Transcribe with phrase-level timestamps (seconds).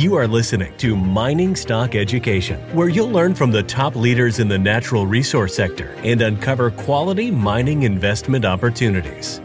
[0.00, 4.48] You are listening to Mining Stock Education, where you'll learn from the top leaders in
[4.48, 9.42] the natural resource sector and uncover quality mining investment opportunities.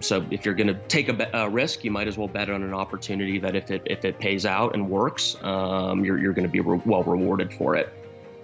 [0.00, 2.62] So if you're going to take a, a, risk, you might as well bet on
[2.62, 6.46] an opportunity that if it if it pays out and works, um, you're you're going
[6.46, 7.97] to be re- well rewarded for it.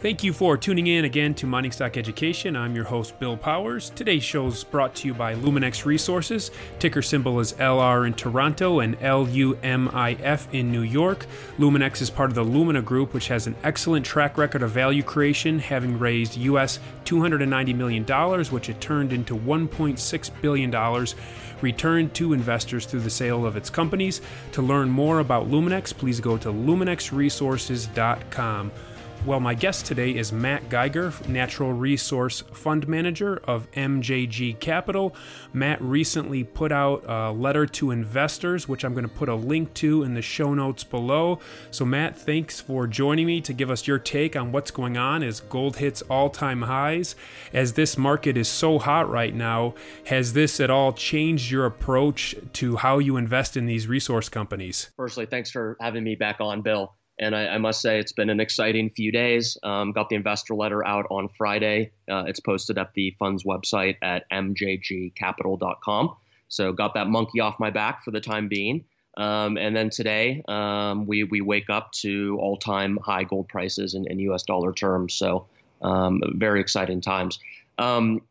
[0.05, 2.57] Thank you for tuning in again to Mining Stock Education.
[2.57, 3.89] I'm your host, Bill Powers.
[3.89, 6.51] Today's show is brought to you by Luminex Resources.
[6.79, 11.25] Ticker symbol is LR in Toronto and LUMIF in New York.
[11.57, 15.03] Luminex is part of the Lumina Group, which has an excellent track record of value
[15.03, 18.05] creation, having raised US $290 million,
[18.51, 21.07] which it turned into $1.6 billion
[21.63, 24.21] returned to investors through the sale of its companies.
[24.53, 28.71] To learn more about Luminex, please go to luminexresources.com.
[29.27, 35.17] Well, my guest today is Matt Geiger, Natural Resource Fund Manager of MJG Capital.
[35.55, 39.73] Matt recently put out a letter to investors, which I'm going to put a link
[39.75, 41.39] to in the show notes below.
[41.71, 45.23] So, Matt, thanks for joining me to give us your take on what's going on
[45.23, 47.17] as gold hits all time highs.
[47.55, 49.73] As this market is so hot right now,
[50.05, 54.91] has this at all changed your approach to how you invest in these resource companies?
[54.99, 56.95] Firstly, thanks for having me back on, Bill.
[57.19, 59.57] And I, I, must say, it's been an exciting few days.
[59.63, 61.93] Um, got the investor letter out on Friday.
[62.11, 66.17] Uh, it's posted at the fund's website at mjgcapital.com.
[66.49, 68.85] So got that monkey off my back for the time being.
[69.17, 73.95] Um, and then today, um, we, we wake up to all time high gold prices
[73.95, 75.15] in, in US dollar terms.
[75.15, 75.47] So
[75.83, 77.39] um, very exciting times.
[77.79, 78.23] Um,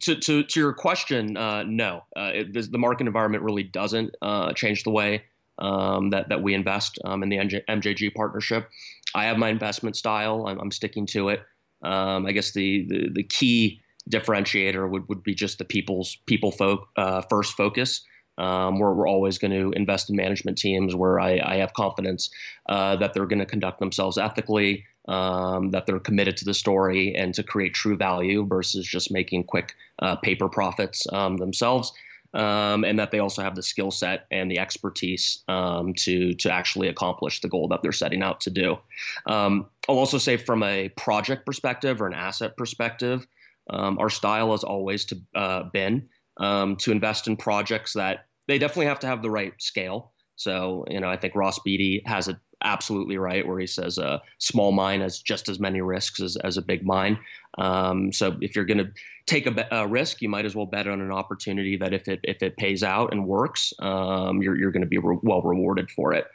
[0.00, 4.52] to, to, to your question, uh, no, uh, it, the market environment really doesn't uh,
[4.52, 5.24] change the way
[5.58, 8.68] um, that that we invest um, in the MJ, MJG partnership.
[9.14, 10.46] I have my investment style.
[10.46, 11.40] I'm, I'm sticking to it.
[11.82, 16.52] Um, I guess the, the, the key differentiator would, would be just the people's people
[16.52, 18.04] folk uh, first focus.
[18.38, 22.30] Um, we're, we're always going to invest in management teams where I, I have confidence
[22.68, 27.14] uh, that they're going to conduct themselves ethically, um, that they're committed to the story
[27.14, 31.92] and to create true value versus just making quick uh, paper profits um, themselves
[32.34, 36.52] um, and that they also have the skill set and the expertise um, to to
[36.52, 38.78] actually accomplish the goal that they're setting out to do.
[39.26, 43.26] Um, I'll also say from a project perspective or an asset perspective,
[43.70, 48.58] um, our style has always to uh, been um, to invest in projects that they
[48.58, 50.12] definitely have to have the right scale.
[50.36, 54.20] So you know, I think Ross Beaty has it absolutely right where he says a
[54.38, 57.18] small mine has just as many risks as, as a big mine.
[57.58, 58.90] Um, so if you're going to
[59.26, 62.20] take a, a, risk, you might as well bet on an opportunity that if it
[62.24, 65.90] if it pays out and works, um, you're you're going to be re- well rewarded
[65.90, 66.26] for it.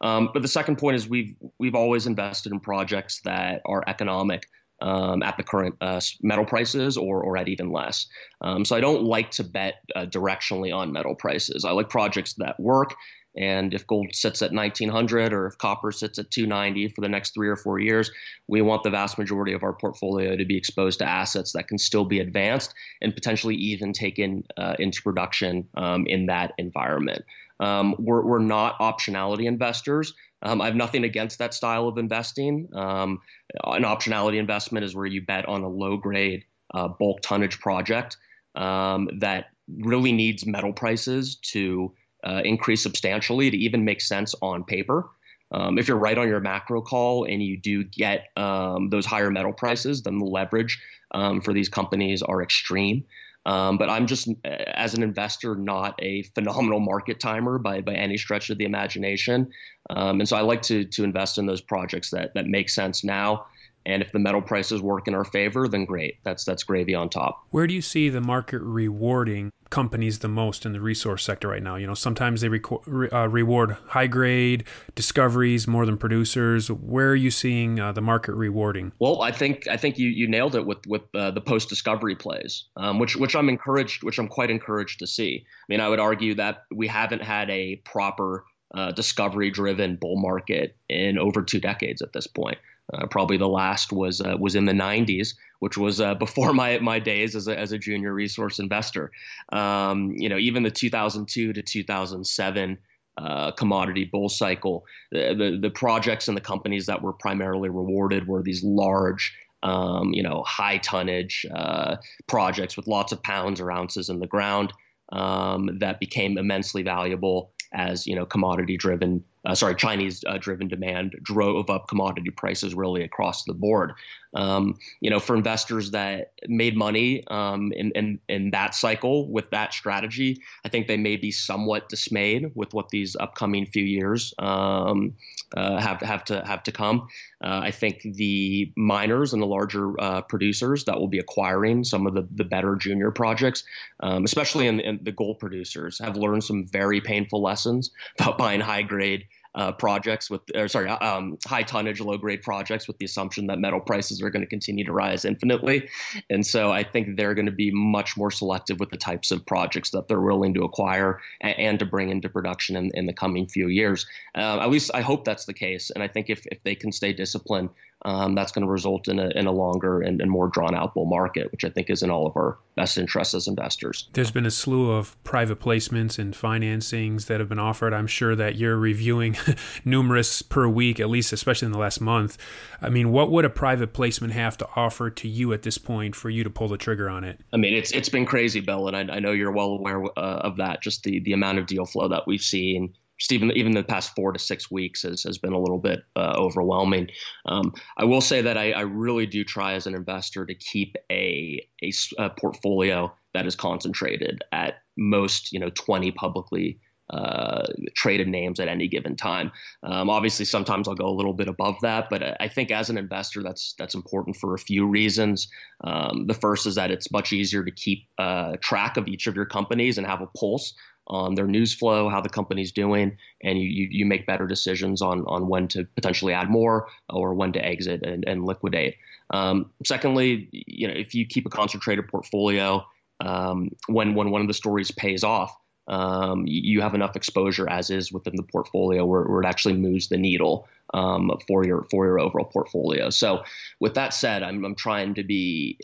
[0.00, 4.46] Um, but the second point is we've we've always invested in projects that are economic.
[4.82, 8.06] Um, at the current uh, metal prices or, or at even less.
[8.42, 11.64] Um, so I don't like to bet uh, directionally on metal prices.
[11.64, 12.92] I like projects that work
[13.36, 17.34] and if gold sits at 1900 or if copper sits at 290 for the next
[17.34, 18.10] three or four years,
[18.48, 21.78] we want the vast majority of our portfolio to be exposed to assets that can
[21.78, 22.72] still be advanced
[23.02, 27.24] and potentially even taken uh, into production um, in that environment.
[27.60, 30.14] Um, we're, we're not optionality investors.
[30.46, 32.68] Um, I have nothing against that style of investing.
[32.72, 33.20] Um,
[33.64, 38.16] an optionality investment is where you bet on a low grade uh, bulk tonnage project
[38.54, 41.92] um, that really needs metal prices to
[42.24, 45.08] uh, increase substantially to even make sense on paper.
[45.50, 49.30] Um, if you're right on your macro call and you do get um, those higher
[49.30, 50.80] metal prices, then the leverage
[51.12, 53.04] um, for these companies are extreme.
[53.46, 57.94] Um, but I'm just, uh, as an investor, not a phenomenal market timer by, by
[57.94, 59.48] any stretch of the imagination.
[59.88, 63.04] Um, and so I like to to invest in those projects that that make sense
[63.04, 63.46] now
[63.86, 66.18] and if the metal prices work in our favor, then great.
[66.24, 67.46] That's that's gravy on top.
[67.50, 71.62] Where do you see the market rewarding companies the most in the resource sector right
[71.62, 71.76] now?
[71.76, 74.64] You know, sometimes they reco- uh, reward high grade
[74.94, 76.70] discoveries more than producers.
[76.70, 78.92] Where are you seeing uh, the market rewarding?
[78.98, 82.16] Well, I think I think you you nailed it with with uh, the post discovery
[82.16, 85.46] plays, um, which which I'm encouraged, which I'm quite encouraged to see.
[85.46, 88.44] I mean, I would argue that we haven't had a proper
[88.74, 92.58] uh, discovery driven bull market in over two decades at this point.
[92.92, 96.78] Uh, probably the last was uh, was in the 90s, which was uh, before my
[96.78, 99.10] my days as a as a junior resource investor.
[99.52, 102.78] Um, you know, even the 2002 to 2007
[103.18, 108.26] uh, commodity bull cycle, the, the, the projects and the companies that were primarily rewarded
[108.26, 109.34] were these large.
[109.62, 111.96] Um, you know, high tonnage uh,
[112.28, 114.72] projects with lots of pounds or ounces in the ground
[115.12, 120.66] um, that became immensely valuable as you know commodity driven uh, sorry, Chinese uh, driven
[120.66, 123.92] demand drove up commodity prices really across the board.
[124.34, 129.48] Um, you know, for investors that made money um, in, in, in that cycle with
[129.50, 134.34] that strategy, I think they may be somewhat dismayed with what these upcoming few years
[134.38, 135.14] um,
[135.56, 137.08] uh, have have to have to come.
[137.42, 142.06] Uh, I think the miners and the larger uh, producers that will be acquiring some
[142.06, 143.64] of the, the better junior projects,
[144.00, 148.60] um, especially in, in the gold producers, have learned some very painful lessons about buying
[148.60, 149.24] high grade
[149.56, 153.58] uh, projects with, or sorry, um, high tonnage, low grade projects with the assumption that
[153.58, 155.88] metal prices are going to continue to rise infinitely.
[156.30, 159.44] And so I think they're going to be much more selective with the types of
[159.46, 163.12] projects that they're willing to acquire and, and to bring into production in, in the
[163.12, 164.06] coming few years.
[164.34, 165.90] Uh, at least I hope that's the case.
[165.90, 167.70] And I think if, if they can stay disciplined,
[168.06, 170.94] um, that's going to result in a, in a longer and, and more drawn out
[170.94, 174.08] bull market, which I think is in all of our best interests as investors.
[174.12, 177.92] There's been a slew of private placements and financings that have been offered.
[177.92, 179.36] I'm sure that you're reviewing
[179.84, 182.38] numerous per week, at least, especially in the last month.
[182.80, 186.14] I mean, what would a private placement have to offer to you at this point
[186.14, 187.40] for you to pull the trigger on it?
[187.52, 190.42] I mean, it's it's been crazy, Bill, and I, I know you're well aware uh,
[190.44, 190.80] of that.
[190.80, 194.14] Just the the amount of deal flow that we've seen just even even the past
[194.14, 197.08] four to six weeks has, has been a little bit uh, overwhelming.
[197.46, 200.96] Um, I will say that I, I, really do try as an investor to keep
[201.10, 206.78] a, a, a, portfolio that is concentrated at most you know 20 publicly
[207.10, 207.64] uh,
[207.94, 209.52] traded names at any given time.
[209.84, 212.98] Um, obviously, sometimes I'll go a little bit above that, but I think as an
[212.98, 215.48] investor, that's that's important for a few reasons.
[215.84, 219.36] Um, the first is that it's much easier to keep uh, track of each of
[219.36, 220.74] your companies and have a pulse
[221.08, 225.02] on their news flow, how the company's doing, and you, you, you make better decisions
[225.02, 228.96] on, on when to potentially add more or when to exit and, and liquidate.
[229.30, 232.84] Um, secondly, you know, if you keep a concentrated portfolio,
[233.20, 235.56] um, when, when one of the stories pays off,
[235.88, 240.08] um, you have enough exposure as is within the portfolio where, where it actually moves
[240.08, 243.08] the needle um, for your for your overall portfolio.
[243.10, 243.44] So,
[243.78, 245.78] with that said, I'm, I'm trying to be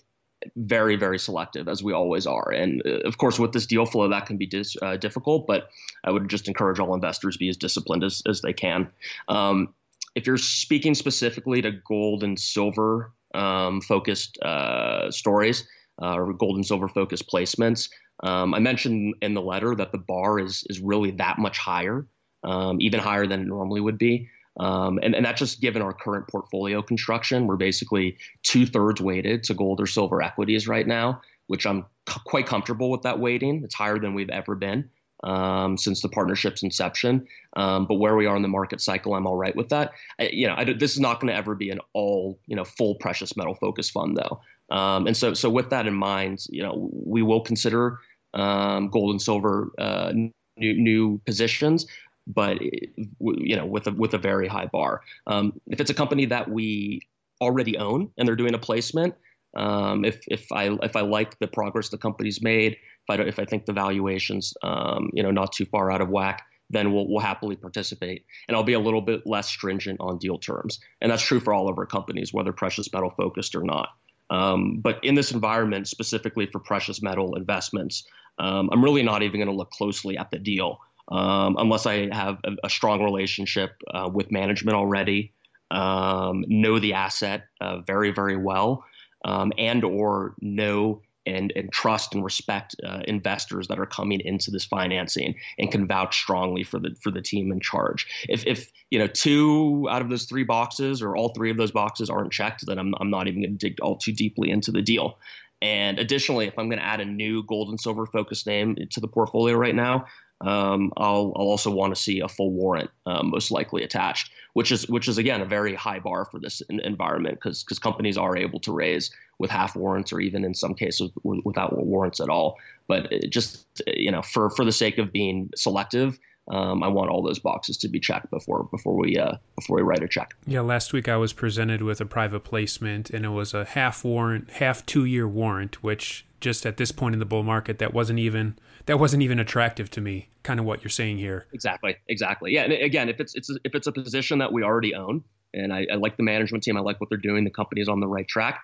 [0.56, 2.50] very, very selective, as we always are.
[2.50, 5.68] And uh, of course, with this deal flow, that can be dis, uh, difficult, but
[6.04, 8.90] I would just encourage all investors be as disciplined as, as they can.
[9.28, 9.74] Um,
[10.14, 15.66] if you're speaking specifically to gold and silver um, focused uh, stories
[16.02, 17.88] uh, or gold and silver focused placements,
[18.22, 22.06] um, I mentioned in the letter that the bar is is really that much higher,
[22.44, 24.28] um, even higher than it normally would be.
[24.60, 27.46] Um, and, and that's just given our current portfolio construction.
[27.46, 32.20] We're basically two thirds weighted to gold or silver equities right now, which I'm c-
[32.24, 33.62] quite comfortable with that weighting.
[33.64, 34.90] It's higher than we've ever been
[35.24, 37.26] um, since the partnership's inception.
[37.56, 39.92] Um, but where we are in the market cycle, I'm all right with that.
[40.18, 42.64] I, you know, I, this is not going to ever be an all, you know,
[42.64, 44.40] full precious metal focused fund though.
[44.74, 47.98] Um, and so, so with that in mind, you know, we will consider
[48.34, 50.12] um, gold and silver uh,
[50.56, 51.86] new, new positions,
[52.26, 55.02] but you know with a with a very high bar.
[55.26, 57.00] Um, if it's a company that we
[57.40, 59.14] already own and they're doing a placement,
[59.56, 63.38] um, if if I if I like the progress the company's made, if I if
[63.38, 67.08] I think the valuations um, you know not too far out of whack, then we'll
[67.08, 68.24] we'll happily participate.
[68.48, 71.52] And I'll be a little bit less stringent on deal terms, and that's true for
[71.52, 73.90] all of our companies, whether precious metal focused or not.
[74.30, 78.04] Um, but in this environment, specifically for precious metal investments,
[78.38, 82.14] um, I'm really not even going to look closely at the deal um, unless I
[82.14, 85.32] have a, a strong relationship uh, with management already,
[85.70, 88.84] um, know the asset uh, very very well,
[89.24, 94.50] um, and or know and, and trust and respect uh, investors that are coming into
[94.50, 98.06] this financing and can vouch strongly for the for the team in charge.
[98.28, 101.70] If if you know two out of those three boxes or all three of those
[101.70, 104.72] boxes aren't checked, then I'm I'm not even going to dig all too deeply into
[104.72, 105.18] the deal.
[105.60, 109.00] And additionally, if I'm going to add a new gold and silver focused name to
[109.00, 110.06] the portfolio right now,
[110.42, 114.72] um, I'll, I'll, also want to see a full warrant, uh, most likely attached, which
[114.72, 118.36] is which is again a very high bar for this environment because because companies are
[118.36, 122.56] able to raise with half warrants or even in some cases without warrants at all.
[122.88, 126.18] But just you know, for for the sake of being selective,
[126.50, 129.82] um, I want all those boxes to be checked before before we uh, before we
[129.82, 130.34] write a check.
[130.46, 134.04] Yeah, last week I was presented with a private placement, and it was a half
[134.04, 137.94] warrant, half two year warrant, which just at this point in the bull market, that
[137.94, 140.28] wasn't even that wasn't even attractive to me.
[140.42, 141.46] Kind of what you're saying here.
[141.52, 142.52] Exactly, exactly.
[142.52, 145.22] Yeah, and again, if it's it's if it's a position that we already own,
[145.54, 148.00] and I, I like the management team, I like what they're doing, the company's on
[148.00, 148.60] the right track,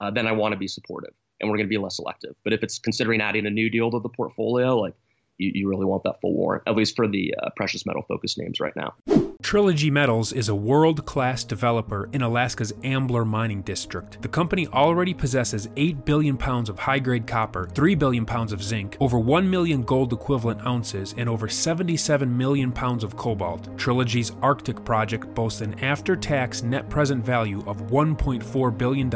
[0.00, 2.34] uh, then I want to be supportive, and we're going to be less selective.
[2.44, 4.94] But if it's considering adding a new deal to the portfolio, like
[5.38, 8.38] you, you really want that full warrant, at least for the uh, precious metal focused
[8.38, 8.94] names right now.
[9.40, 14.20] Trilogy Metals is a world class developer in Alaska's Ambler mining district.
[14.20, 18.62] The company already possesses 8 billion pounds of high grade copper, 3 billion pounds of
[18.62, 23.68] zinc, over 1 million gold equivalent ounces, and over 77 million pounds of cobalt.
[23.78, 29.08] Trilogy's Arctic project boasts an after tax net present value of $1.4 billion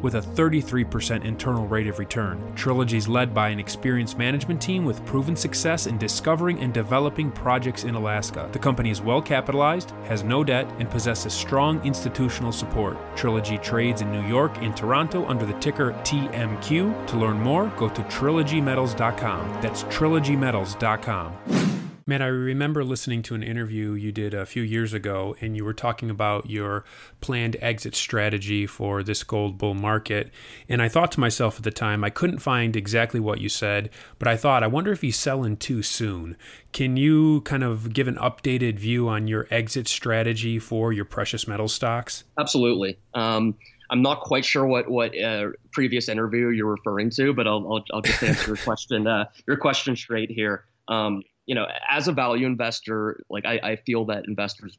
[0.00, 2.40] with a 33% internal rate of return.
[2.54, 7.30] Trilogy is led by an experienced management team with proven success in discovering and developing
[7.32, 8.48] projects in Alaska.
[8.52, 9.63] The company is well capitalized,
[10.04, 12.96] has no debt, and possesses strong institutional support.
[13.16, 17.06] Trilogy trades in New York and Toronto under the ticker TMQ.
[17.06, 19.60] To learn more, go to trilogymetals.com.
[19.60, 21.73] That's trilogymetals.com.
[22.06, 25.64] Matt, I remember listening to an interview you did a few years ago, and you
[25.64, 26.84] were talking about your
[27.22, 30.30] planned exit strategy for this gold bull market.
[30.68, 33.88] And I thought to myself at the time, I couldn't find exactly what you said,
[34.18, 36.36] but I thought, I wonder if he's selling too soon.
[36.72, 41.48] Can you kind of give an updated view on your exit strategy for your precious
[41.48, 42.24] metal stocks?
[42.38, 42.98] Absolutely.
[43.14, 43.54] Um,
[43.88, 47.84] I'm not quite sure what what uh, previous interview you're referring to, but I'll I'll,
[47.94, 50.64] I'll just answer your question uh, your question straight here.
[50.88, 54.78] Um, you know, as a value investor, like I, I feel that investors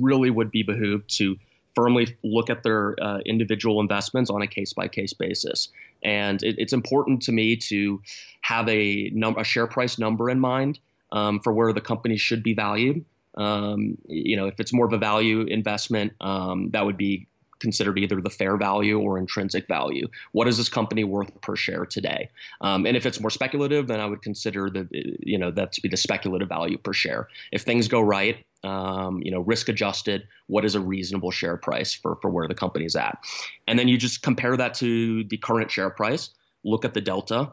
[0.00, 1.36] really would be behooved to
[1.74, 5.68] firmly look at their uh, individual investments on a case by case basis.
[6.02, 8.00] And it, it's important to me to
[8.40, 10.78] have a, num- a share price number in mind
[11.12, 13.04] um, for where the company should be valued.
[13.36, 17.26] Um, you know, if it's more of a value investment, um, that would be
[17.60, 20.06] considered either the fair value or intrinsic value.
[20.32, 22.28] What is this company worth per share today?
[22.60, 25.80] Um, and if it's more speculative, then I would consider the you know that to
[25.80, 27.28] be the speculative value per share.
[27.52, 31.94] If things go right, um, you know, risk adjusted, what is a reasonable share price
[31.94, 33.18] for for where the company is at?
[33.66, 36.30] And then you just compare that to the current share price,
[36.64, 37.52] look at the delta,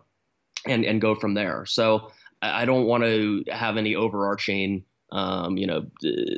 [0.66, 1.66] and and go from there.
[1.66, 4.84] So I don't want to have any overarching
[5.14, 5.86] um, you know,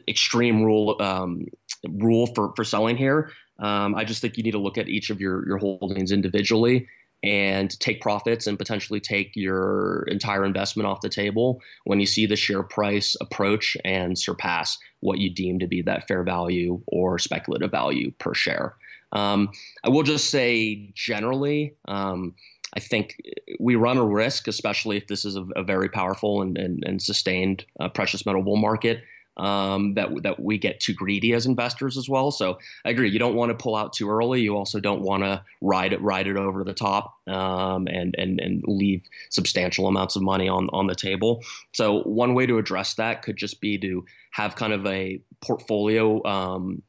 [0.07, 1.45] extreme rule um,
[1.89, 3.31] rule for for selling here.
[3.59, 6.87] Um, I just think you need to look at each of your your holdings individually
[7.23, 12.25] and take profits and potentially take your entire investment off the table when you see
[12.25, 17.17] the share price approach and surpass what you deem to be that fair value or
[17.17, 18.75] speculative value per share.
[19.11, 19.49] Um,
[19.83, 22.35] I will just say generally, um,
[22.75, 23.21] I think
[23.59, 27.01] we run a risk, especially if this is a, a very powerful and, and, and
[27.01, 29.03] sustained uh, precious metal bull market,
[29.37, 32.31] um, that that we get too greedy as investors as well.
[32.31, 33.09] So I agree.
[33.09, 34.41] You don't want to pull out too early.
[34.41, 38.39] You also don't want to ride it ride it over the top um, and and
[38.39, 41.43] and leave substantial amounts of money on on the table.
[41.73, 46.23] So one way to address that could just be to have kind of a portfolio
[46.25, 46.81] um,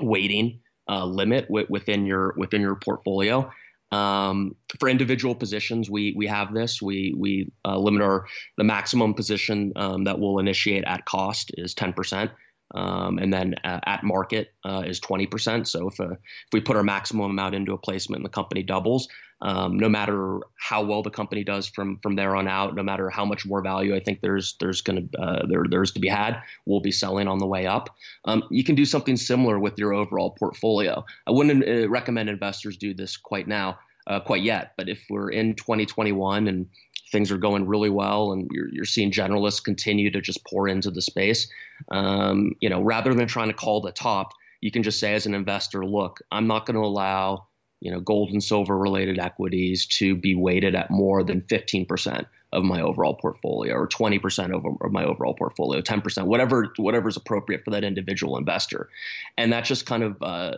[0.00, 3.50] weighting uh, limit w- within your within your portfolio.
[3.90, 6.82] Um, for individual positions, we we have this.
[6.82, 8.26] We we uh, limit our
[8.56, 12.30] the maximum position um, that we'll initiate at cost is 10%.
[12.74, 15.66] Um, and then uh, at market uh, is 20%.
[15.66, 16.18] So if, uh, if
[16.52, 19.08] we put our maximum amount into a placement and the company doubles,
[19.40, 23.08] um, no matter how well the company does from from there on out, no matter
[23.08, 26.42] how much more value I think there's there's to uh, there there's to be had,
[26.66, 27.96] we'll be selling on the way up.
[28.24, 31.04] Um, you can do something similar with your overall portfolio.
[31.26, 34.72] I wouldn't uh, recommend investors do this quite now uh, quite yet.
[34.76, 36.66] But if we're in 2021 and
[37.12, 40.90] things are going really well and you're, you're seeing generalists continue to just pour into
[40.90, 41.48] the space,
[41.90, 45.26] um, you know, rather than trying to call the top, you can just say as
[45.26, 47.46] an investor, look, I'm not going to allow,
[47.80, 52.64] you know, gold and silver related equities to be weighted at more than 15% of
[52.64, 57.70] my overall portfolio or 20% of my overall portfolio, 10%, whatever, whatever is appropriate for
[57.70, 58.88] that individual investor.
[59.36, 60.56] And that just kind of, uh,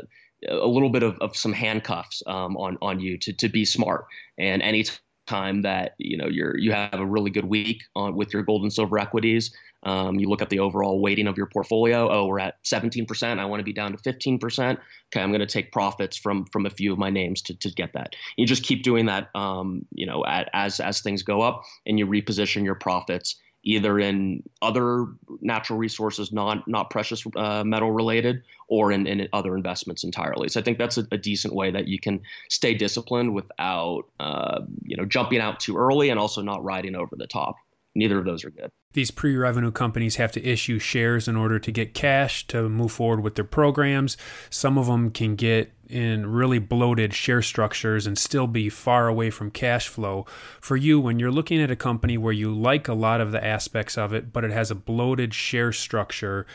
[0.48, 4.06] a little bit of, of some handcuffs um, on on you to to be smart.
[4.38, 4.84] And any
[5.26, 8.62] time that you know you're you have a really good week on with your gold
[8.62, 9.54] and silver equities,
[9.84, 12.10] um, you look at the overall weighting of your portfolio.
[12.10, 13.38] Oh, we're at 17%.
[13.38, 14.38] I want to be down to 15%.
[15.08, 17.70] Okay, I'm going to take profits from from a few of my names to, to
[17.70, 18.14] get that.
[18.36, 21.98] You just keep doing that, um, you know, at, as as things go up, and
[21.98, 25.06] you reposition your profits either in other
[25.40, 30.48] natural resources, not not precious uh, metal related, or in, in other investments entirely.
[30.48, 34.60] So I think that's a, a decent way that you can stay disciplined without uh,
[34.84, 37.56] you know jumping out too early and also not riding over the top.
[37.94, 38.70] Neither of those are good.
[38.92, 42.92] These pre revenue companies have to issue shares in order to get cash to move
[42.92, 44.16] forward with their programs.
[44.48, 49.30] Some of them can get in really bloated share structures and still be far away
[49.30, 50.24] from cash flow.
[50.60, 53.44] For you, when you're looking at a company where you like a lot of the
[53.44, 56.46] aspects of it, but it has a bloated share structure,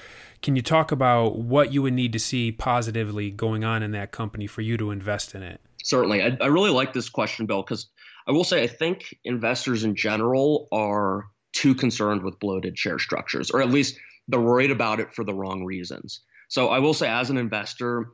[0.42, 4.12] can you talk about what you would need to see positively going on in that
[4.12, 5.60] company for you to invest in it?
[5.84, 6.24] Certainly.
[6.24, 7.88] I, I really like this question, Bill, because
[8.28, 13.52] I will say I think investors in general are too concerned with bloated share structures,
[13.52, 16.22] or at least they're worried about it for the wrong reasons.
[16.50, 18.12] So I will say, as an investor,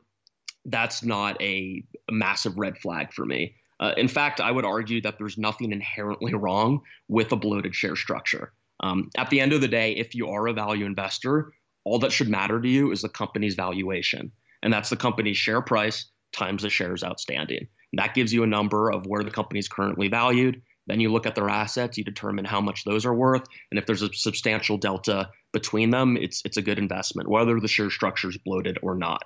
[0.64, 3.54] that's not a, massive red flag for me.
[3.80, 7.96] Uh, in fact, I would argue that there's nothing inherently wrong with a bloated share
[7.96, 8.52] structure.
[8.80, 11.52] Um, at the end of the day, if you are a value investor,
[11.84, 14.30] all that should matter to you is the company's valuation.
[14.62, 17.66] And that's the company's share price times the shares outstanding.
[17.94, 20.62] That gives you a number of where the company is currently valued.
[20.86, 23.86] Then you look at their assets, you determine how much those are worth, and if
[23.86, 28.28] there's a substantial delta between them, it's it's a good investment, whether the share structure
[28.28, 29.24] is bloated or not.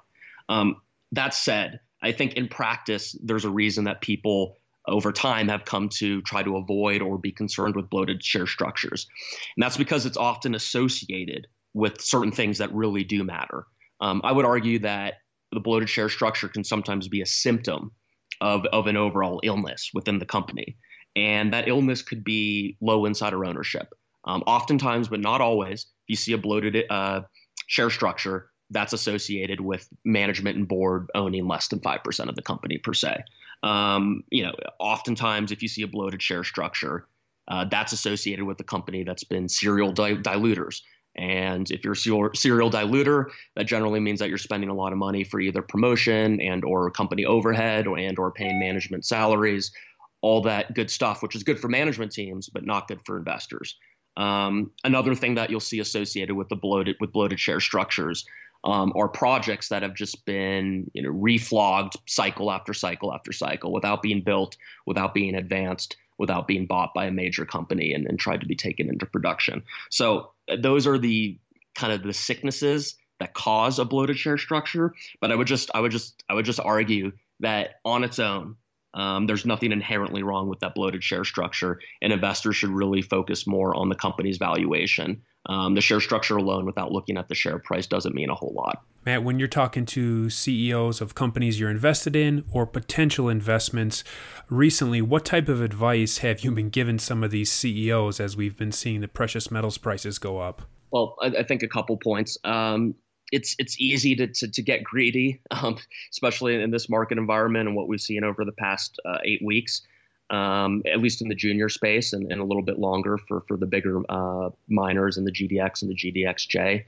[0.49, 0.77] Um,
[1.13, 4.57] that said, I think in practice, there's a reason that people
[4.87, 9.09] over time have come to try to avoid or be concerned with bloated share structures.
[9.57, 13.67] And that's because it's often associated with certain things that really do matter.
[14.01, 15.15] Um, I would argue that
[15.53, 17.93] the bloated share structure can sometimes be a symptom
[18.41, 20.77] of, of an overall illness within the company.
[21.15, 23.95] And that illness could be low insider ownership.
[24.25, 27.23] Um, oftentimes, but not always, if you see a bloated uh,
[27.67, 32.79] share structure, that's associated with management and board owning less than 5% of the company
[32.79, 33.23] per se.
[33.63, 37.07] Um, you know, oftentimes if you see a bloated share structure,
[37.49, 40.83] uh, that's associated with a company that's been serial di- diluters.
[41.17, 44.99] And if you're a serial diluter, that generally means that you're spending a lot of
[44.99, 49.73] money for either promotion and or company overhead or and or paying management salaries,
[50.21, 53.77] all that good stuff, which is good for management teams, but not good for investors.
[54.17, 58.25] Um, another thing that you'll see associated with the bloated with bloated share structures
[58.65, 63.73] um, are projects that have just been you know reflogged cycle after cycle after cycle
[63.73, 64.57] without being built,
[64.87, 68.57] without being advanced, without being bought by a major company and, and tried to be
[68.57, 69.63] taken into production.
[69.91, 71.39] So uh, those are the
[71.75, 74.95] kind of the sicknesses that cause a bloated share structure.
[75.21, 78.57] But I would just I would just I would just argue that on its own,
[78.97, 83.47] um, there's nothing inherently wrong with that bloated share structure, and investors should really focus
[83.47, 87.59] more on the company's valuation um, the share structure alone, without looking at the share
[87.59, 88.83] price, doesn't mean a whole lot.
[89.05, 94.03] Matt, when you're talking to CEOs of companies you're invested in or potential investments
[94.49, 98.57] recently, what type of advice have you been given some of these CEOs as we've
[98.57, 100.63] been seeing the precious metals prices go up?
[100.91, 102.37] Well, I, I think a couple points.
[102.43, 102.97] Um,
[103.33, 105.77] it's it's easy to, to, to get greedy, um,
[106.13, 109.83] especially in this market environment and what we've seen over the past uh, eight weeks
[110.31, 113.57] um, at least in the junior space, and, and, a little bit longer for for
[113.57, 116.85] the bigger uh, miners and the GDX and the GDXJ.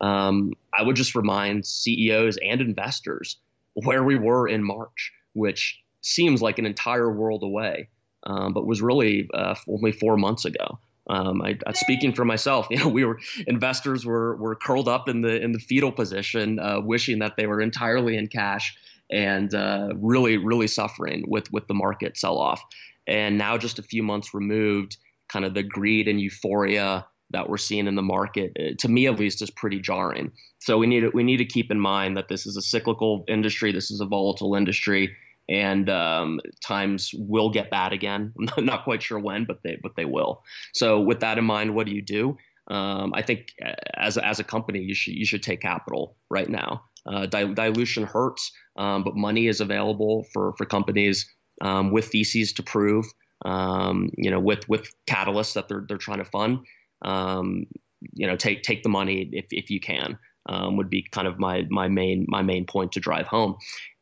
[0.00, 3.36] Um, I would just remind CEOs and investors
[3.74, 7.88] where we were in March, which seems like an entire world away,
[8.24, 10.78] um, but was really uh, only four months ago.
[11.08, 15.08] Um, I, I, speaking for myself, you know, we were investors were were curled up
[15.08, 18.76] in the in the fetal position, uh, wishing that they were entirely in cash
[19.10, 22.62] and uh, really, really suffering with with the market sell off.
[23.06, 27.58] And now, just a few months removed, kind of the greed and euphoria that we're
[27.58, 30.32] seeing in the market, uh, to me at least, is pretty jarring.
[30.60, 33.72] So we need we need to keep in mind that this is a cyclical industry.
[33.72, 35.14] This is a volatile industry,
[35.48, 38.32] and um, times will get bad again.
[38.56, 40.42] I'm not quite sure when, but they but they will.
[40.74, 42.36] So with that in mind, what do you do?
[42.70, 46.48] Um, I think uh, as as a company, you should you should take capital right
[46.48, 46.84] now.
[47.06, 51.26] Uh, dilution hurts, um, but money is available for for companies
[51.62, 53.06] um, with theses to prove.
[53.44, 56.58] Um, you know, with with catalysts that they're they're trying to fund.
[57.02, 57.66] Um,
[58.12, 60.18] you know, take take the money if if you can.
[60.50, 63.56] Um, would be kind of my my main my main point to drive home.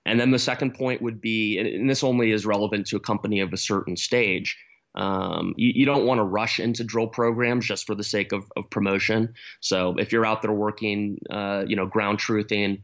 [0.06, 3.40] And then the second point would be, and this only is relevant to a company
[3.40, 4.56] of a certain stage.
[4.94, 8.50] Um, you, you, don't want to rush into drill programs just for the sake of,
[8.56, 9.34] of promotion.
[9.60, 12.80] So if you're out there working, uh, you know, ground truthing,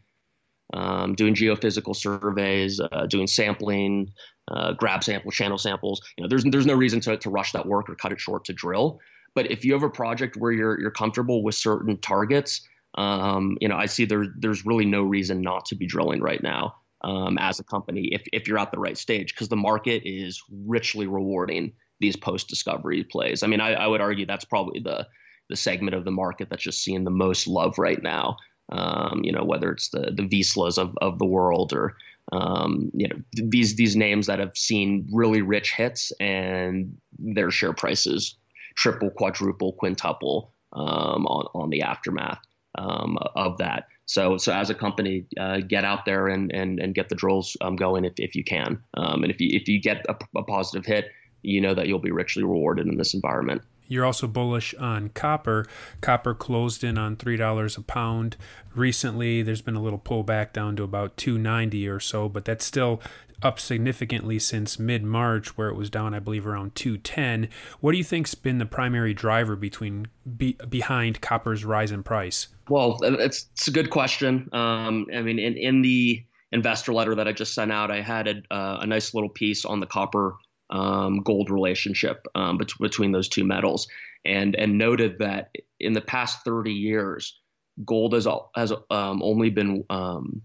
[0.75, 4.13] um, doing geophysical surveys, uh, doing sampling,
[4.49, 6.03] uh, grab sample, channel samples.
[6.19, 8.45] You know, there's there's no reason to, to rush that work or cut it short
[8.47, 9.01] to drill.
[9.35, 13.69] But if you have a project where you're you're comfortable with certain targets, um, you
[13.69, 17.39] know, I see there there's really no reason not to be drilling right now um,
[17.39, 21.07] as a company if if you're at the right stage because the market is richly
[21.07, 23.43] rewarding these post discovery plays.
[23.43, 25.07] I mean, I, I would argue that's probably the
[25.49, 28.37] the segment of the market that's just seeing the most love right now.
[28.71, 31.97] Um, you know, whether it's the the Vizslas of, of the world or
[32.33, 37.73] um, you know these these names that have seen really rich hits and their share
[37.73, 38.37] prices
[38.75, 42.41] triple, quadruple, quintuple um, on on the aftermath
[42.77, 43.87] um, of that.
[44.13, 47.57] So so as a company, uh, get out there and and and get the drills
[47.63, 48.79] um, going if, if you can.
[48.95, 51.07] Um, and if you if you get a, a positive hit,
[51.41, 53.63] you know that you'll be richly rewarded in this environment.
[53.93, 55.67] You're also bullish on copper.
[56.01, 58.37] Copper closed in on three dollars a pound
[58.75, 59.43] recently.
[59.43, 63.03] There's been a little pullback down to about 290 or so, but that's still
[63.43, 67.49] up significantly since mid March, where it was down, I believe, around 210.
[67.81, 72.49] What do you think's been the primary driver between be, behind copper's rise in price?
[72.69, 74.49] Well, it's, it's a good question.
[74.53, 78.29] Um, I mean, in, in the investor letter that I just sent out, I had
[78.29, 80.37] a, uh, a nice little piece on the copper
[80.73, 83.87] um, gold relationship um, bet- between those two metals,
[84.25, 87.39] and and noted that in the past 30 years,
[87.85, 90.43] gold has has um, only been um,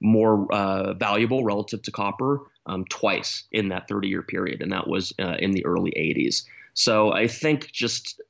[0.00, 4.88] more uh, valuable relative to copper um, twice in that 30 year period, and that
[4.88, 6.44] was uh, in the early 80s.
[6.74, 8.20] So I think just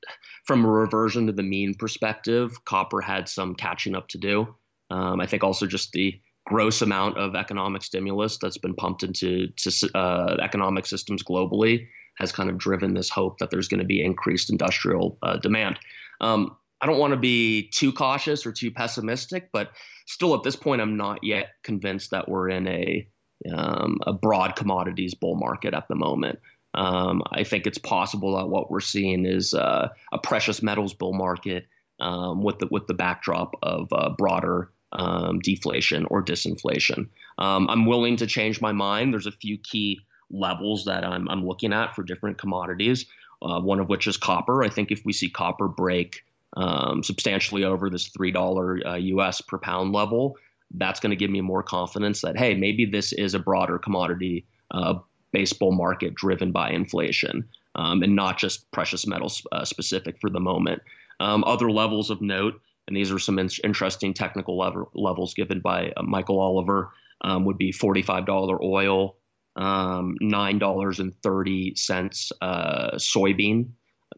[0.44, 4.54] from a reversion to the mean perspective, copper had some catching up to do.
[4.90, 9.48] Um, I think also just the gross amount of economic stimulus that's been pumped into
[9.48, 13.86] to, uh, economic systems globally has kind of driven this hope that there's going to
[13.86, 15.78] be increased industrial uh, demand.
[16.22, 19.72] Um, I don't want to be too cautious or too pessimistic, but
[20.06, 23.06] still at this point, I'm not yet convinced that we're in a
[23.52, 26.40] um, a broad commodities bull market at the moment.
[26.74, 31.12] Um, I think it's possible that what we're seeing is uh, a precious metals bull
[31.12, 31.66] market
[32.00, 37.08] um, with the with the backdrop of uh, broader um, deflation or disinflation.
[37.38, 39.12] Um, I'm willing to change my mind.
[39.12, 43.06] There's a few key levels that I'm, I'm looking at for different commodities.
[43.40, 44.64] Uh, one of which is copper.
[44.64, 46.24] I think if we see copper break
[46.56, 50.36] um, substantially over this $3 uh, US per pound level,
[50.74, 54.44] that's going to give me more confidence that, hey, maybe this is a broader commodity
[54.72, 54.94] uh,
[55.32, 60.40] baseball market driven by inflation um, and not just precious metals uh, specific for the
[60.40, 60.82] moment.
[61.20, 65.60] Um, other levels of note, and these are some in- interesting technical level- levels given
[65.60, 69.16] by uh, Michael Oliver, um, would be $45 oil,
[69.56, 73.68] um, $9.30 uh, soybean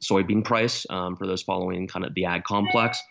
[0.02, 3.02] soybean price um, for those following kind of the ag complex.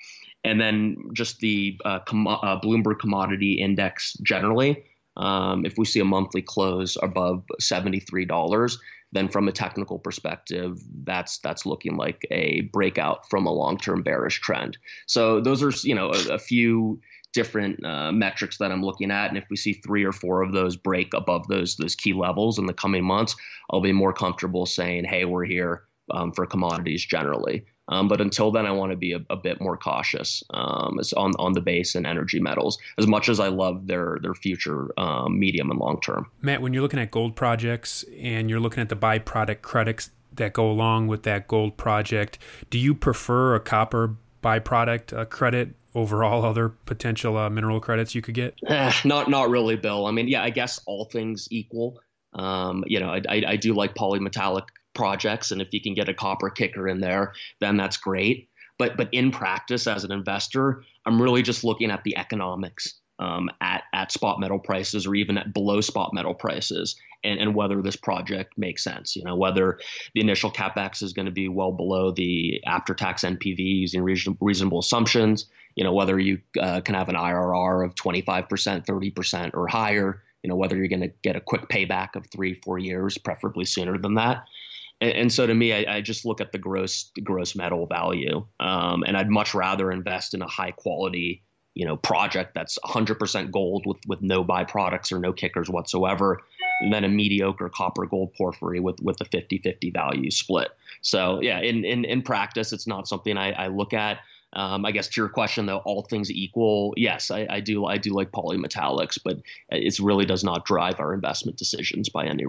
[0.43, 4.84] And then just the uh, com- uh, Bloomberg Commodity Index generally.
[5.17, 8.78] Um, if we see a monthly close above $73,
[9.12, 14.39] then from a technical perspective, that's that's looking like a breakout from a long-term bearish
[14.41, 14.78] trend.
[15.08, 17.00] So those are you know a, a few
[17.32, 20.54] different uh, metrics that I'm looking at, and if we see three or four of
[20.54, 23.36] those break above those those key levels in the coming months,
[23.72, 27.65] I'll be more comfortable saying, "Hey, we're here um, for commodities generally.
[27.89, 31.34] Um, but until then, I want to be a, a bit more cautious um, on
[31.39, 32.78] on the base and energy metals.
[32.97, 36.30] As much as I love their their future, um, medium and long term.
[36.41, 40.54] Matt, when you're looking at gold projects and you're looking at the byproduct credits that
[40.54, 46.23] go along with that gold project, do you prefer a copper byproduct uh, credit over
[46.23, 48.56] all other potential uh, mineral credits you could get?
[48.67, 50.06] Eh, not not really, Bill.
[50.06, 51.99] I mean, yeah, I guess all things equal.
[52.34, 56.10] Um, you know, I, I, I, do like polymetallic projects, and if you can get
[56.10, 58.49] a copper kicker in there, then that's great.
[58.78, 63.49] But but in practice, as an investor, I'm really just looking at the economics um,
[63.62, 67.82] at at spot metal prices or even at below spot metal prices, and, and whether
[67.82, 69.15] this project makes sense.
[69.15, 69.80] You know, whether
[70.15, 74.38] the initial capex is going to be well below the after tax NPV using reason,
[74.39, 75.47] reasonable assumptions.
[75.75, 78.47] You know, whether you uh, can have an IRR of 25%,
[78.86, 80.23] 30%, or higher.
[80.43, 83.65] You know, whether you're going to get a quick payback of three, four years, preferably
[83.65, 84.45] sooner than that.
[85.01, 88.45] And, and so to me, I, I, just look at the gross gross metal value,
[88.59, 93.51] um, and I'd much rather invest in a high quality, you know, project that's 100%
[93.51, 96.41] gold with with no byproducts or no kickers whatsoever,
[96.91, 100.69] than a mediocre copper gold porphyry with with a 50-50 value split.
[101.01, 104.19] So yeah, in in in practice, it's not something I, I look at.
[104.53, 107.85] Um, I guess to your question, though, all things equal, yes, I, I, do.
[107.85, 109.38] I do like polymetallics, but
[109.69, 112.45] it really does not drive our investment decisions by any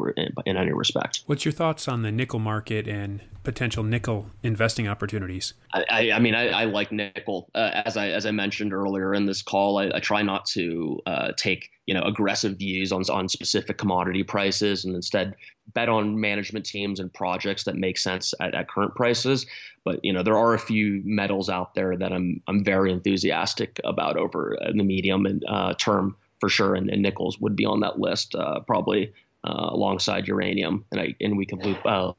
[0.47, 1.23] in any respect.
[1.27, 5.55] What's your thoughts on the nickel market and potential nickel investing opportunities?
[5.73, 7.51] I, I mean, I, I, like nickel.
[7.55, 11.33] Uh, as I as I mentioned earlier in this call, I, try not to uh,
[11.37, 15.35] take you know aggressive views on on specific commodity prices, and instead
[15.75, 19.47] bet on management teams and projects that make sense at, at current prices.
[19.85, 23.81] But you know, there are a few metals out there that I'm I'm very enthusiastic
[23.85, 27.81] about over the medium and uh, term for sure, and, and, nickels would be on
[27.81, 29.13] that list uh, probably
[29.45, 32.13] uh, alongside uranium, and I and we can loop uh,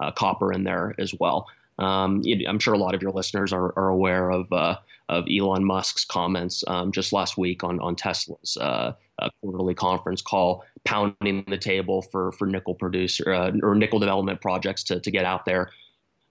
[0.00, 1.46] uh, copper in there as well.
[1.78, 4.76] Um, I'm sure a lot of your listeners are, are aware of uh,
[5.12, 10.22] of Elon Musk's comments um, just last week on on Tesla's uh, uh, quarterly conference
[10.22, 15.10] call, pounding the table for for nickel producer uh, or nickel development projects to to
[15.10, 15.70] get out there,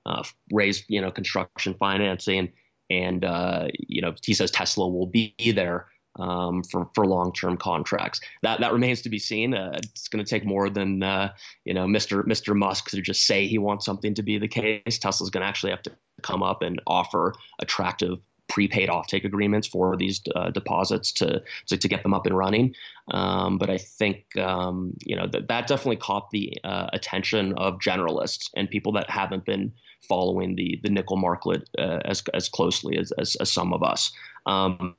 [0.06, 2.52] uh, raise you know construction financing,
[2.90, 5.88] and uh, you know he says Tesla will be there
[6.20, 8.20] um, for for long term contracts.
[8.42, 9.54] That that remains to be seen.
[9.54, 11.34] Uh, it's going to take more than uh,
[11.66, 12.24] you know Mr.
[12.26, 12.56] Mr.
[12.56, 14.98] Musk to just say he wants something to be the case.
[14.98, 15.92] Tesla's going to actually have to
[16.22, 18.20] come up and offer attractive
[18.52, 22.76] prepaid offtake agreements for these uh, deposits to, to, to get them up and running.
[23.12, 27.80] Um, but I think um, you know that that definitely caught the uh, attention of
[27.80, 32.98] generalists and people that haven't been following the the nickel market uh, as as closely
[32.98, 34.12] as, as, as some of us.
[34.46, 34.96] Um,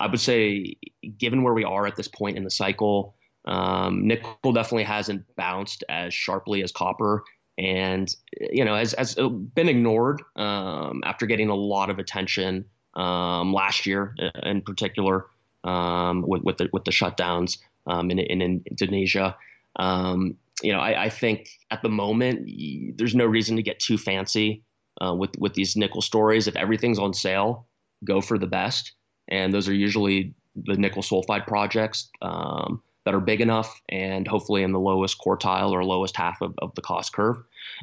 [0.00, 0.76] I would say,
[1.18, 5.84] given where we are at this point in the cycle, um, nickel definitely hasn't bounced
[5.90, 7.22] as sharply as copper,
[7.58, 8.14] and
[8.50, 9.14] you know has has
[9.54, 12.64] been ignored um, after getting a lot of attention
[12.96, 15.26] um, last year, uh, in particular,
[15.64, 19.36] um, with with the with the shutdowns um, in, in, in Indonesia.
[19.76, 22.48] Um, you know, I, I, think at the moment
[22.96, 24.62] there's no reason to get too fancy
[25.04, 26.46] uh, with with these nickel stories.
[26.46, 27.66] If everything's on sale,
[28.04, 28.92] go for the best,
[29.28, 34.62] and those are usually the nickel sulfide projects um, that are big enough and hopefully
[34.62, 37.36] in the lowest quartile or lowest half of, of the cost curve.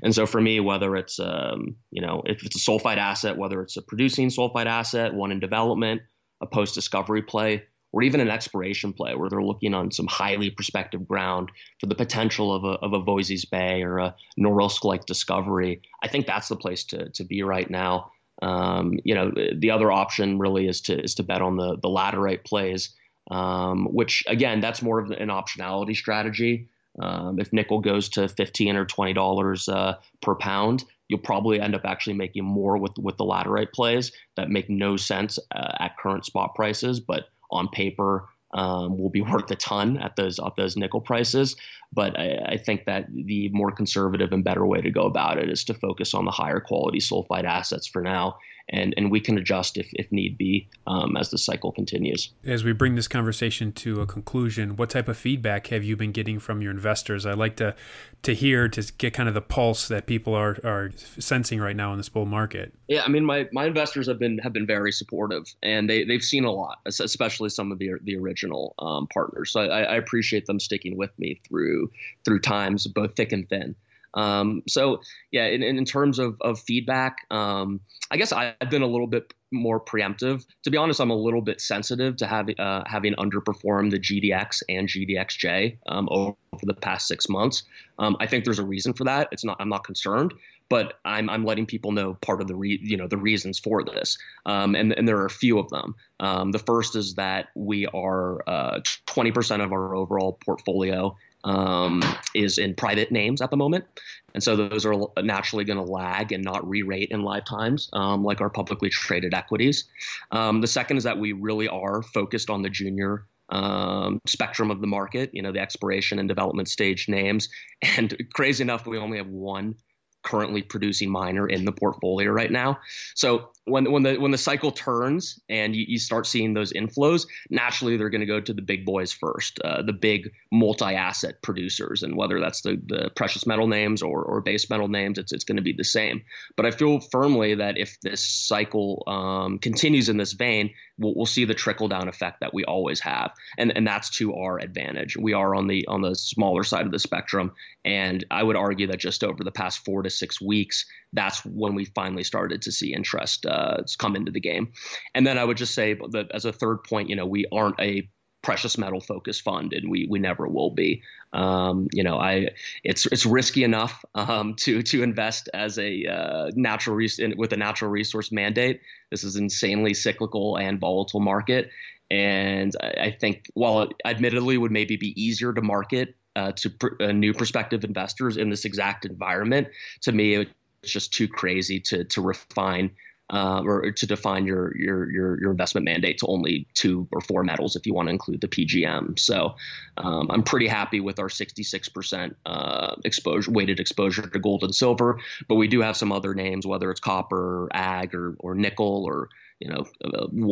[0.03, 3.61] And so for me, whether it's um, you know if it's a sulfide asset, whether
[3.61, 6.01] it's a producing sulfide asset, one in development,
[6.41, 10.49] a post discovery play, or even an exploration play where they're looking on some highly
[10.49, 15.05] prospective ground for the potential of a, of a Voisey's Bay or a Norilsk like
[15.05, 18.11] discovery, I think that's the place to, to be right now.
[18.41, 21.89] Um, you know, the other option really is to is to bet on the the
[21.89, 22.89] laterite plays,
[23.29, 26.69] um, which again, that's more of an optionality strategy.
[26.99, 31.75] Um, if nickel goes to fifteen or twenty dollars uh, per pound, you'll probably end
[31.75, 35.97] up actually making more with with the laterite plays that make no sense uh, at
[35.97, 40.55] current spot prices, but on paper um, will be worth a ton at those at
[40.57, 41.55] those nickel prices.
[41.93, 45.49] But I, I, think that the more conservative and better way to go about it
[45.49, 48.37] is to focus on the higher quality sulfide assets for now,
[48.69, 52.31] and and we can adjust if if need be um, as the cycle continues.
[52.45, 56.11] As we bring this conversation to a conclusion, what type of feedback have you been
[56.11, 57.25] getting from your investors?
[57.25, 57.75] I like to
[58.23, 61.91] to hear to get kind of the pulse that people are are sensing right now
[61.91, 62.73] in this bull market.
[62.87, 66.23] Yeah, I mean my my investors have been have been very supportive, and they they've
[66.23, 69.51] seen a lot, especially some of the the original um, partners.
[69.51, 71.80] So I, I appreciate them sticking with me through
[72.25, 73.75] through times both thick and thin.
[74.13, 78.87] Um, so yeah, in, in terms of, of feedback, um, I guess I've been a
[78.87, 80.45] little bit more preemptive.
[80.63, 84.63] To be honest, I'm a little bit sensitive to having uh, having underperformed the GDX
[84.69, 87.63] and GDXJ um, over the past six months.
[87.99, 89.29] Um, I think there's a reason for that.
[89.31, 89.57] It's not.
[89.59, 90.33] I'm not concerned,
[90.69, 93.83] but I'm I'm letting people know part of the re, you know the reasons for
[93.83, 95.95] this, um, and and there are a few of them.
[96.19, 102.57] Um, the first is that we are uh, 20% of our overall portfolio um, is
[102.57, 103.85] in private names at the moment.
[104.33, 108.23] And so those are naturally going to lag and not re rate in lifetimes um,
[108.23, 109.85] like our publicly traded equities.
[110.31, 114.79] Um, the second is that we really are focused on the junior um, spectrum of
[114.79, 117.49] the market, you know, the exploration and development stage names.
[117.97, 119.75] And crazy enough, we only have one
[120.23, 122.79] currently producing miner in the portfolio right now.
[123.15, 127.27] So when when the when the cycle turns and you, you start seeing those inflows,
[127.49, 132.03] naturally they're going to go to the big boys first, uh, the big multi-asset producers,
[132.03, 135.43] and whether that's the, the precious metal names or, or base metal names, it's it's
[135.43, 136.21] going to be the same.
[136.55, 141.25] But I feel firmly that if this cycle um, continues in this vein, we'll, we'll
[141.25, 145.17] see the trickle down effect that we always have, and and that's to our advantage.
[145.17, 147.53] We are on the on the smaller side of the spectrum,
[147.83, 151.75] and I would argue that just over the past four to six weeks, that's when
[151.75, 154.71] we finally started to see interest uh, come into the game.
[155.15, 157.79] And then I would just say that as a third point, you know, we aren't
[157.79, 158.09] a
[158.41, 161.01] precious metal focused fund and we we never will be.
[161.33, 162.49] Um, you know i
[162.83, 167.57] it's it's risky enough um, to to invest as a uh, natural res- with a
[167.57, 168.81] natural resource mandate.
[169.11, 171.69] This is insanely cyclical and volatile market.
[172.09, 176.69] And I, I think while it admittedly would maybe be easier to market uh, to
[176.69, 179.67] pr- uh, new prospective investors in this exact environment
[180.01, 180.35] to me
[180.83, 182.91] it's just too crazy to to refine
[183.31, 187.43] uh, or to define your, your your your investment mandate to only two or four
[187.43, 189.17] metals if you want to include the PGM.
[189.17, 189.55] So
[189.97, 195.19] um, I'm pretty happy with our 66% uh, exposure weighted exposure to gold and silver,
[195.47, 199.29] but we do have some other names, whether it's copper, ag, or or nickel, or
[199.61, 199.85] you know,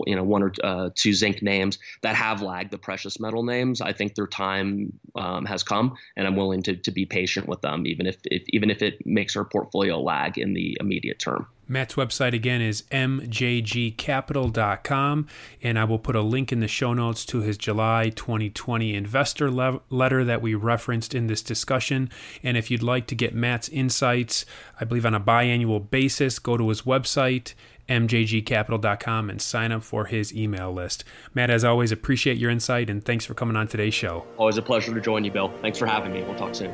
[0.05, 3.81] you know, one or uh, two zinc names that have lagged the precious metal names.
[3.81, 7.61] I think their time um, has come, and I'm willing to to be patient with
[7.61, 11.47] them, even if, if even if it makes our portfolio lag in the immediate term.
[11.71, 15.27] Matt's website again is mjgcapital.com,
[15.61, 19.51] and I will put a link in the show notes to his July 2020 investor
[19.51, 22.09] le- letter that we referenced in this discussion.
[22.41, 24.47] And if you'd like to get Matt's insights,
[24.79, 27.53] I believe on a biannual basis, go to his website
[27.89, 31.03] mjgcapital.com and sign up for his email list.
[31.33, 34.25] Matt, as always, appreciate your insight and thanks for coming on today's show.
[34.37, 35.51] Always a pleasure to join you, Bill.
[35.61, 36.23] Thanks for having me.
[36.23, 36.73] We'll talk soon.